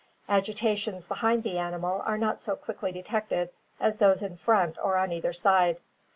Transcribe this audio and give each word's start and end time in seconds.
Agitations 0.27 1.07
behind 1.07 1.43
the 1.43 1.59
animal 1.59 2.01
are 2.07 2.17
not 2.17 2.39
so 2.39 2.55
quickly 2.55 2.91
detected 2.91 3.51
as 3.79 3.97
those 3.97 4.23
in 4.23 4.35
front 4.35 4.75
or 4.83 4.97
on 4.97 5.11
either 5.13 5.31
side. 5.31 5.77